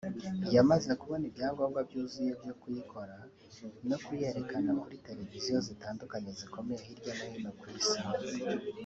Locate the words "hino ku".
7.31-7.65